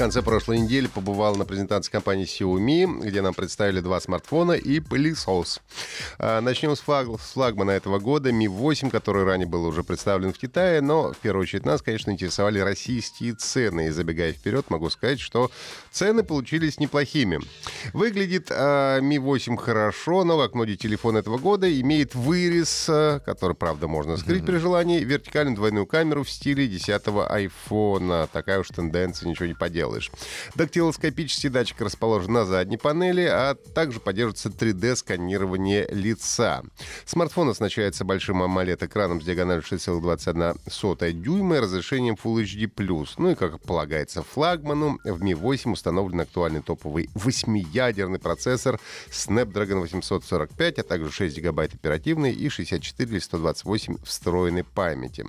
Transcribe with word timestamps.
конце 0.00 0.22
прошлой 0.22 0.60
недели 0.60 0.86
побывал 0.86 1.36
на 1.36 1.44
презентации 1.44 1.90
компании 1.90 2.24
Xiaomi, 2.24 3.06
где 3.06 3.20
нам 3.20 3.34
представили 3.34 3.80
два 3.80 4.00
смартфона 4.00 4.52
и 4.52 4.80
пылесос. 4.80 5.60
А, 6.18 6.40
начнем 6.40 6.74
с, 6.74 6.80
флаг, 6.80 7.06
с 7.20 7.32
флагмана 7.32 7.72
этого 7.72 7.98
года 7.98 8.30
Mi 8.30 8.48
8, 8.48 8.88
который 8.88 9.24
ранее 9.24 9.46
был 9.46 9.66
уже 9.66 9.84
представлен 9.84 10.32
в 10.32 10.38
Китае, 10.38 10.80
но 10.80 11.12
в 11.12 11.18
первую 11.18 11.42
очередь 11.42 11.66
нас, 11.66 11.82
конечно, 11.82 12.12
интересовали 12.12 12.60
российские 12.60 13.34
цены. 13.34 13.88
И 13.88 13.90
забегая 13.90 14.32
вперед, 14.32 14.70
могу 14.70 14.88
сказать, 14.88 15.20
что 15.20 15.50
цены 15.90 16.22
получились 16.22 16.80
неплохими. 16.80 17.38
Выглядит 17.92 18.46
э, 18.50 19.00
Mi 19.02 19.18
8 19.18 19.58
хорошо, 19.58 20.24
но, 20.24 20.38
как 20.38 20.54
многие 20.54 20.76
телефоны 20.76 21.18
этого 21.18 21.36
года, 21.36 21.70
имеет 21.78 22.14
вырез, 22.14 22.86
э, 22.88 23.20
который, 23.26 23.54
правда, 23.54 23.86
можно 23.86 24.16
скрыть 24.16 24.44
mm-hmm. 24.44 24.46
при 24.46 24.56
желании, 24.56 25.04
вертикальную 25.04 25.56
двойную 25.56 25.84
камеру 25.84 26.24
в 26.24 26.30
стиле 26.30 26.66
10-го 26.66 27.26
iPhone. 27.30 28.30
Такая 28.32 28.60
уж 28.60 28.68
тенденция, 28.68 29.28
ничего 29.28 29.44
не 29.44 29.52
поделать 29.52 29.89
сделаешь. 29.90 30.10
Дактилоскопический 30.54 31.48
датчик 31.48 31.80
расположен 31.80 32.32
на 32.32 32.44
задней 32.44 32.76
панели, 32.76 33.22
а 33.22 33.54
также 33.74 34.00
поддерживается 34.00 34.48
3D-сканирование 34.48 35.92
лица. 35.92 36.62
Смартфон 37.04 37.48
оснащается 37.48 38.04
большим 38.04 38.42
AMOLED-экраном 38.42 39.20
с 39.20 39.24
диагональю 39.24 39.62
6,21 39.62 41.12
дюйма 41.12 41.56
и 41.56 41.60
разрешением 41.60 42.16
Full 42.22 42.44
HD+. 42.44 43.08
Ну 43.18 43.30
и, 43.30 43.34
как 43.34 43.60
полагается 43.60 44.22
флагману, 44.22 44.98
в 45.04 45.22
Mi 45.22 45.34
8 45.34 45.72
установлен 45.72 46.20
актуальный 46.20 46.62
топовый 46.62 47.10
восьмиядерный 47.14 48.18
процессор 48.18 48.80
Snapdragon 49.10 49.80
845, 49.80 50.78
а 50.78 50.82
также 50.82 51.10
6 51.10 51.36
гигабайт 51.36 51.74
оперативной 51.74 52.32
и 52.32 52.48
64 52.48 53.10
или 53.10 53.18
128 53.18 53.96
встроенной 54.04 54.64
памяти. 54.64 55.26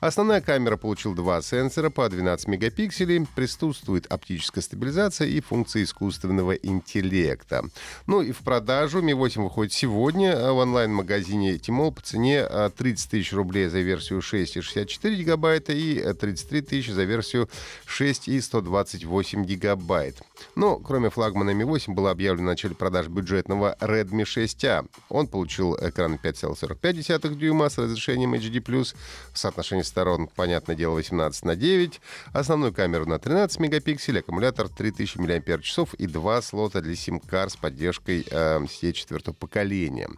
Основная 0.00 0.40
камера 0.40 0.76
получил 0.76 1.14
два 1.14 1.42
сенсора 1.42 1.90
по 1.90 2.08
12 2.08 2.48
мегапикселей. 2.48 3.26
Присутствует 3.34 3.97
существует 3.98 4.06
оптическая 4.06 4.62
стабилизация 4.62 5.28
и 5.28 5.40
функции 5.40 5.82
искусственного 5.82 6.52
интеллекта. 6.52 7.64
Ну 8.06 8.22
и 8.22 8.32
в 8.32 8.38
продажу 8.38 9.00
Mi 9.00 9.14
8 9.14 9.42
выходит 9.42 9.72
сегодня 9.72 10.52
в 10.52 10.56
онлайн-магазине 10.56 11.56
Tmall 11.56 11.92
по 11.92 12.00
цене 12.00 12.44
30 12.44 13.06
а, 13.06 13.10
тысяч 13.10 13.32
рублей 13.32 13.68
за 13.68 13.80
версию 13.80 14.22
6 14.22 14.56
и 14.56 14.60
64 14.60 15.16
гигабайта 15.16 15.72
и 15.72 16.12
33 16.12 16.62
тысячи 16.62 16.90
за 16.90 17.04
версию 17.04 17.48
6 17.86 18.28
и 18.28 18.40
128 18.40 19.44
гигабайт. 19.44 20.22
Но 20.54 20.76
кроме 20.78 21.10
флагмана 21.10 21.50
Mi 21.50 21.64
8 21.64 21.94
было 21.94 22.10
объявлено 22.10 22.48
начале 22.48 22.74
продаж 22.74 23.08
бюджетного 23.08 23.76
Redmi 23.80 24.24
6A. 24.24 24.86
Он 25.08 25.26
получил 25.26 25.76
экран 25.80 26.18
5,45 26.22 27.34
дюйма 27.34 27.68
с 27.68 27.78
разрешением 27.78 28.34
HD+, 28.34 28.94
соотношение 29.34 29.84
сторон, 29.84 30.28
понятное 30.34 30.76
дело, 30.76 30.94
18 30.94 31.44
на 31.44 31.56
9, 31.56 32.00
основную 32.32 32.72
камеру 32.72 33.06
на 33.06 33.18
13 33.18 33.60
мегапикселей, 33.60 33.87
мегапикселей, 33.88 34.20
аккумулятор 34.20 34.68
3000 34.68 35.18
мАч 35.18 35.94
и 35.96 36.06
два 36.06 36.42
слота 36.42 36.80
для 36.80 36.94
сим-кар 36.94 37.48
с 37.48 37.56
поддержкой 37.56 38.26
э, 38.30 38.60
сети 38.70 38.98
четвертого 38.98 39.34
поколения. 39.34 40.08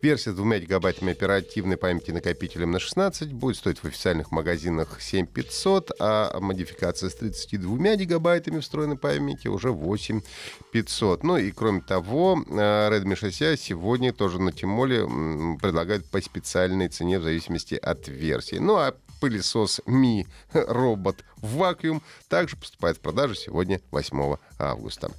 Версия 0.00 0.30
с 0.30 0.34
2 0.34 0.58
гигабайтами 0.58 1.12
оперативной 1.12 1.76
памяти 1.76 2.12
накопителем 2.12 2.70
на 2.70 2.78
16 2.78 3.32
будет 3.32 3.56
стоить 3.56 3.78
в 3.78 3.84
официальных 3.84 4.30
магазинах 4.30 5.00
7500, 5.00 5.92
а 5.98 6.38
модификация 6.38 7.10
с 7.10 7.14
32 7.16 7.96
гигабайтами 7.96 8.60
встроенной 8.60 8.96
памяти 8.96 9.48
уже 9.48 9.72
8500. 9.72 11.24
Ну 11.24 11.36
и 11.36 11.50
кроме 11.50 11.80
того, 11.80 12.44
э, 12.46 12.52
Redmi 12.52 13.14
6A 13.20 13.56
сегодня 13.56 14.12
тоже 14.12 14.40
на 14.40 14.52
Тимоле 14.52 15.04
предлагают 15.60 16.08
по 16.10 16.20
специальной 16.20 16.88
цене 16.88 17.18
в 17.18 17.24
зависимости 17.24 17.74
от 17.74 18.06
версии. 18.06 18.56
Ну 18.56 18.76
а 18.76 18.94
пылесос 19.20 19.80
Mi 19.86 20.26
робот 20.52 21.24
Vacuum 21.40 22.02
также 22.28 22.56
поступает 22.56 22.98
в 22.98 23.00
продажу 23.00 23.34
сегодня, 23.34 23.80
8 23.90 24.36
августа. 24.58 25.10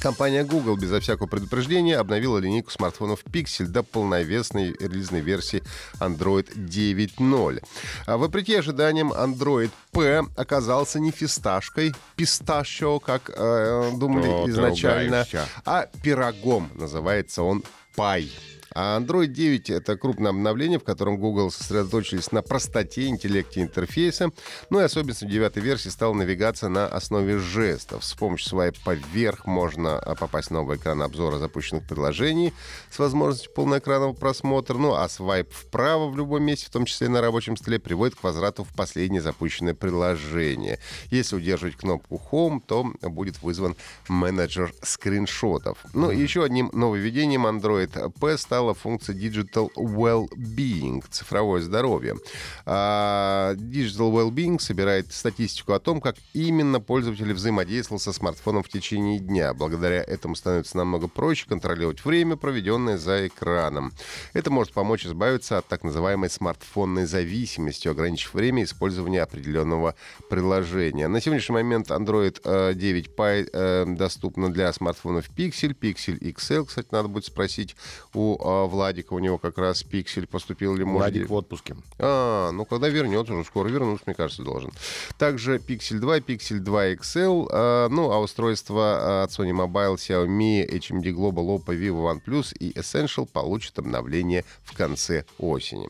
Компания 0.00 0.44
Google 0.44 0.76
безо 0.76 1.00
всякого 1.00 1.26
предупреждения 1.26 1.96
обновила 1.98 2.38
линейку 2.38 2.70
смартфонов 2.70 3.24
Pixel 3.24 3.66
до 3.66 3.82
полновесной 3.82 4.72
релизной 4.78 5.20
версии 5.20 5.62
Android 6.00 6.54
9.0. 6.54 7.64
А 8.06 8.16
вопреки 8.16 8.54
ожиданиям, 8.54 9.12
Android 9.12 9.70
P 9.92 10.24
оказался 10.36 11.00
не 11.00 11.10
фисташкой, 11.10 11.94
писташо, 12.14 13.00
как 13.00 13.30
э, 13.34 13.90
думали 13.96 14.28
О, 14.28 14.48
изначально, 14.48 15.26
а 15.64 15.86
пирогом. 16.02 16.70
Называется 16.74 17.42
он 17.42 17.64
Pie. 17.96 18.30
А 18.78 19.00
Android 19.00 19.28
9— 19.28 19.70
это 19.70 19.96
крупное 19.96 20.32
обновление, 20.32 20.78
в 20.78 20.84
котором 20.84 21.16
Google 21.16 21.50
сосредоточились 21.50 22.30
на 22.30 22.42
простоте, 22.42 23.06
интеллекте 23.06 23.62
интерфейса. 23.62 24.32
Ну 24.68 24.80
и 24.80 24.82
особенностью 24.82 25.30
девятой 25.30 25.62
версии 25.62 25.88
стала 25.88 26.12
навигация 26.12 26.68
на 26.68 26.86
основе 26.86 27.38
жестов. 27.38 28.04
С 28.04 28.12
помощью 28.12 28.50
свайпа 28.50 28.92
вверх 28.92 29.46
можно 29.46 29.98
а, 29.98 30.14
попасть 30.14 30.50
на 30.50 30.58
новый 30.58 30.76
экран 30.76 31.00
обзора 31.00 31.38
запущенных 31.38 31.88
приложений 31.88 32.52
с 32.90 32.98
возможностью 32.98 33.50
полноэкранного 33.54 34.12
просмотра. 34.12 34.74
Ну 34.74 34.92
а 34.92 35.08
свайп 35.08 35.50
вправо 35.54 36.10
в 36.10 36.16
любом 36.18 36.42
месте, 36.42 36.66
в 36.66 36.70
том 36.70 36.84
числе 36.84 37.08
на 37.08 37.22
рабочем 37.22 37.56
столе, 37.56 37.78
приводит 37.78 38.16
к 38.16 38.22
возврату 38.22 38.62
в 38.62 38.74
последнее 38.74 39.22
запущенное 39.22 39.72
приложение. 39.72 40.80
Если 41.10 41.34
удерживать 41.34 41.76
кнопку 41.76 42.20
Home, 42.30 42.60
то 42.60 42.84
будет 43.08 43.42
вызван 43.42 43.74
менеджер 44.06 44.74
скриншотов. 44.82 45.78
Ну 45.94 46.10
и 46.10 46.20
еще 46.20 46.44
одним 46.44 46.68
нововведением 46.74 47.46
Android 47.46 48.12
P 48.20 48.36
стал 48.36 48.65
стала 48.66 48.74
функция 48.74 49.14
Digital 49.14 49.70
Well-Being, 49.76 51.04
цифровое 51.08 51.60
здоровье. 51.60 52.16
А 52.64 53.54
Digital 53.54 54.10
Well-Being 54.12 54.58
собирает 54.58 55.12
статистику 55.12 55.72
о 55.72 55.78
том, 55.78 56.00
как 56.00 56.16
именно 56.32 56.80
пользователь 56.80 57.32
взаимодействовал 57.32 58.00
со 58.00 58.12
смартфоном 58.12 58.64
в 58.64 58.68
течение 58.68 59.20
дня. 59.20 59.54
Благодаря 59.54 60.02
этому 60.02 60.34
становится 60.34 60.76
намного 60.78 61.06
проще 61.06 61.46
контролировать 61.48 62.04
время, 62.04 62.34
проведенное 62.34 62.98
за 62.98 63.28
экраном. 63.28 63.92
Это 64.32 64.50
может 64.50 64.72
помочь 64.72 65.06
избавиться 65.06 65.58
от 65.58 65.68
так 65.68 65.84
называемой 65.84 66.28
смартфонной 66.28 67.06
зависимости, 67.06 67.86
ограничив 67.86 68.34
время 68.34 68.64
использования 68.64 69.22
определенного 69.22 69.94
приложения. 70.28 71.06
На 71.06 71.20
сегодняшний 71.20 71.54
момент 71.54 71.90
Android 71.90 72.74
9 72.74 73.06
э, 73.06 73.10
Pie 73.16 73.48
э, 73.52 73.84
доступна 73.86 74.52
для 74.52 74.72
смартфонов 74.72 75.30
Pixel, 75.36 75.78
Pixel 75.78 76.18
XL, 76.18 76.64
кстати, 76.66 76.88
надо 76.90 77.06
будет 77.06 77.26
спросить 77.26 77.76
у 78.12 78.36
Владика, 78.64 79.12
у 79.12 79.18
него 79.18 79.38
как 79.38 79.58
раз 79.58 79.82
пиксель 79.82 80.26
поступил 80.26 80.74
ли 80.74 80.84
может... 80.84 81.12
Владик 81.12 81.28
в 81.28 81.34
отпуске. 81.34 81.76
А, 81.98 82.50
ну 82.52 82.64
когда 82.64 82.88
вернется, 82.88 83.34
уже 83.34 83.44
скоро 83.44 83.68
вернуться, 83.68 84.04
мне 84.06 84.14
кажется, 84.14 84.42
должен. 84.42 84.70
Также 85.18 85.58
Pixel 85.58 85.98
2, 85.98 86.18
Pixel 86.18 86.58
2 86.58 86.86
XL, 86.94 87.48
а, 87.50 87.88
ну 87.88 88.10
а 88.10 88.18
устройства 88.20 89.24
от 89.24 89.30
Sony 89.30 89.52
Mobile, 89.52 89.96
Xiaomi, 89.96 90.66
HMD 90.68 91.12
Global, 91.12 91.46
Oppo, 91.46 91.76
Vivo 91.76 92.10
OnePlus 92.10 92.56
и 92.58 92.72
Essential 92.72 93.26
получат 93.26 93.78
обновление 93.78 94.44
в 94.64 94.76
конце 94.76 95.24
осени. 95.38 95.88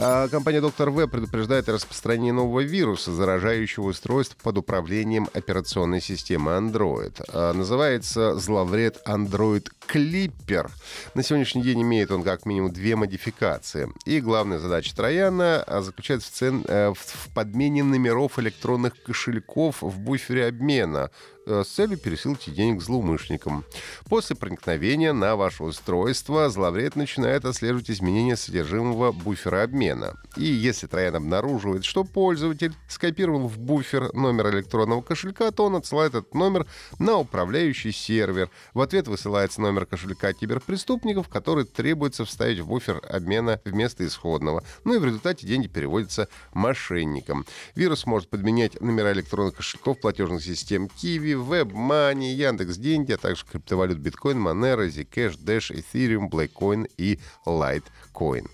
А, 0.00 0.28
компания 0.28 0.60
Доктор 0.60 0.90
В 0.90 1.08
предупреждает 1.08 1.68
о 1.68 1.72
распространении 1.72 2.30
нового 2.30 2.60
вируса, 2.60 3.12
заражающего 3.12 3.86
устройств 3.86 4.36
под 4.36 4.58
управлением 4.58 5.28
операционной 5.34 6.00
системы 6.00 6.52
Android. 6.52 7.20
А, 7.32 7.52
называется 7.52 8.36
зловред 8.38 9.02
Android 9.04 9.66
Clipper. 9.88 10.70
На 11.14 11.24
сегодняшний 11.24 11.62
день 11.62 11.82
имеет 11.82 12.12
он 12.12 12.22
как 12.22 12.46
минимум 12.46 12.72
две 12.72 12.94
модификации. 12.94 13.92
И 14.04 14.20
главная 14.20 14.60
задача 14.60 14.94
Трояна 14.94 15.64
а, 15.66 15.82
заключается 15.82 16.30
в, 16.30 16.32
цен, 16.32 16.64
э, 16.68 16.92
в 16.94 17.34
подмене 17.34 17.82
номеров 17.82 18.38
электронных 18.38 19.02
кошельков 19.02 19.82
в 19.82 19.98
буфере 19.98 20.46
обмена 20.46 21.10
с 21.48 21.68
целью 21.68 21.98
пересылки 21.98 22.50
денег 22.50 22.82
злоумышленникам. 22.82 23.64
После 24.08 24.36
проникновения 24.36 25.12
на 25.12 25.36
ваше 25.36 25.64
устройство 25.64 26.48
зловред 26.50 26.96
начинает 26.96 27.44
отслеживать 27.44 27.90
изменения 27.90 28.36
содержимого 28.36 29.12
буфера 29.12 29.62
обмена. 29.62 30.14
И 30.36 30.44
если 30.44 30.86
троян 30.86 31.16
обнаруживает, 31.16 31.84
что 31.84 32.04
пользователь 32.04 32.74
скопировал 32.88 33.48
в 33.48 33.58
буфер 33.58 34.12
номер 34.14 34.54
электронного 34.54 35.02
кошелька, 35.02 35.50
то 35.50 35.64
он 35.64 35.76
отсылает 35.76 36.14
этот 36.14 36.34
номер 36.34 36.66
на 36.98 37.16
управляющий 37.16 37.92
сервер. 37.92 38.50
В 38.74 38.80
ответ 38.80 39.08
высылается 39.08 39.60
номер 39.60 39.86
кошелька 39.86 40.32
киберпреступников, 40.32 41.28
который 41.28 41.64
требуется 41.64 42.24
вставить 42.24 42.60
в 42.60 42.66
буфер 42.66 43.00
обмена 43.08 43.60
вместо 43.64 44.06
исходного. 44.06 44.62
Ну 44.84 44.94
и 44.94 44.98
в 44.98 45.04
результате 45.04 45.46
деньги 45.46 45.66
переводятся 45.66 46.28
мошенникам. 46.52 47.46
Вирус 47.74 48.06
может 48.06 48.28
подменять 48.28 48.80
номера 48.80 49.12
электронных 49.12 49.56
кошельков 49.56 50.00
платежных 50.00 50.42
систем 50.42 50.86
Kiwi, 50.86 51.37
WebMoney, 51.38 52.32
Яндекс 52.34 52.76
Деньги, 52.76 53.12
а 53.12 53.16
также 53.16 53.44
криптовалют 53.44 53.98
биткоин, 53.98 54.38
Monero, 54.38 54.86
Zcash, 54.86 55.38
Dash, 55.38 55.70
Ethereum, 55.72 56.28
Blackcoin 56.28 56.90
и 56.96 57.18
Litecoin. 57.46 58.48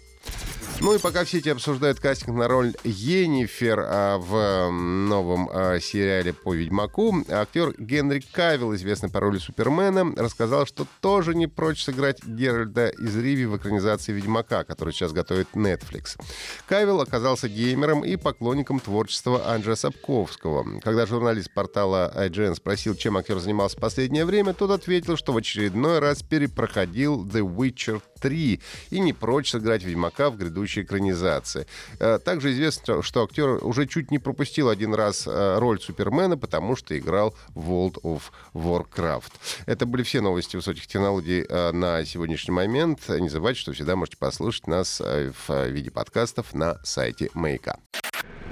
Ну 0.81 0.95
и 0.95 0.99
пока 0.99 1.25
все 1.25 1.39
эти 1.39 1.49
обсуждают 1.49 2.01
кастинг 2.01 2.37
на 2.37 2.49
роль 2.49 2.75
Енифер 2.83 3.81
а, 3.81 4.19
в 4.19 4.71
новом 4.71 5.49
а, 5.51 5.79
сериале 5.79 6.33
по 6.33 6.53
Ведьмаку, 6.53 7.25
актер 7.29 7.75
Генри 7.79 8.23
Кавилл, 8.33 8.75
известный 8.75 9.09
по 9.09 9.21
роли 9.21 9.39
Супермена, 9.39 10.13
рассказал, 10.17 10.67
что 10.67 10.87
тоже 11.01 11.35
не 11.35 11.47
прочь 11.47 11.83
сыграть 11.85 12.25
Геральда 12.25 12.89
из 12.89 13.17
Риви 13.17 13.47
в 13.47 13.57
экранизации 13.57 14.13
Ведьмака, 14.13 14.65
который 14.65 14.93
сейчас 14.93 15.13
готовит 15.13 15.49
Netflix. 15.55 16.21
Кавилл 16.67 17.01
оказался 17.01 17.49
геймером 17.49 18.05
и 18.05 18.17
поклонником 18.17 18.81
творчества 18.81 19.53
Анджея 19.53 19.77
Сапковского. 19.77 20.81
Когда 20.81 21.07
журналист 21.07 21.55
портала 21.55 22.13
IGN 22.17 22.57
спросил, 22.57 22.97
чем 22.97 23.17
актер 23.17 23.39
занимался 23.39 23.77
в 23.77 23.81
последнее 23.81 24.25
время, 24.25 24.53
тот 24.53 24.73
ответил, 24.73 25.17
что 25.17 25.33
в 25.33 25.37
очередной 25.37 26.01
раз 26.01 26.23
перепроходил 26.23 27.25
The 27.25 27.41
Witcher 27.41 28.03
3 28.25 28.61
и 28.89 29.01
не 29.01 29.13
прочь 29.13 29.51
сыграть 29.51 29.85
Ведьмака 29.85 30.31
в 30.31 30.39
грядущей 30.39 30.83
экранизации. 30.83 31.67
Э, 32.01 32.19
также 32.19 32.53
известно, 32.53 33.03
что 33.03 33.23
актер 33.23 33.63
уже 33.63 33.87
чуть 33.87 34.11
не 34.11 34.19
пропустил 34.19 34.71
один 34.71 34.95
раз 34.95 35.27
э, 35.27 35.59
роль 35.59 35.79
Супермена, 35.79 36.39
потому 36.39 36.75
что 36.75 36.99
играл 36.99 37.35
в 37.55 37.71
World 37.71 38.01
of 38.03 38.23
Warcraft. 38.55 39.33
Это 39.67 39.85
были 39.85 40.03
все 40.03 40.23
новости 40.23 40.57
высоких 40.57 40.87
технологий 40.87 41.45
э, 41.47 41.73
на 41.73 42.03
сегодняшний 42.07 42.55
момент. 42.55 43.11
Не 43.11 43.29
забывайте, 43.29 43.61
что 43.61 43.75
всегда 43.75 43.95
можете 43.95 44.17
послушать 44.17 44.69
нас 44.69 45.01
в 45.01 45.69
виде 45.69 45.91
подкастов 45.91 46.55
на 46.55 46.81
сайте 46.83 47.29
Маяка. 47.35 47.77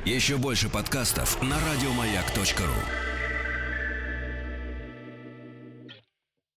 Еще 0.04 0.36
больше 0.36 0.68
подкастов 0.68 1.40
на 1.42 1.56
радиомаяк.ру 1.56 3.11